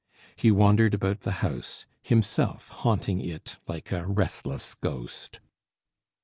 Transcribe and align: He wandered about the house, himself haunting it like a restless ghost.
He 0.35 0.49
wandered 0.49 0.95
about 0.95 1.19
the 1.21 1.31
house, 1.45 1.85
himself 2.01 2.69
haunting 2.69 3.19
it 3.21 3.59
like 3.67 3.91
a 3.91 4.07
restless 4.07 4.73
ghost. 4.73 5.39